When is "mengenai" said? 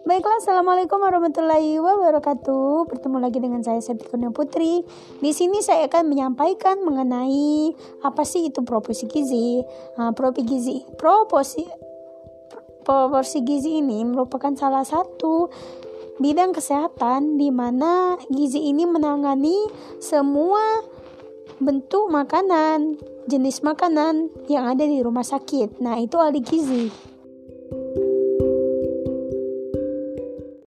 6.80-7.76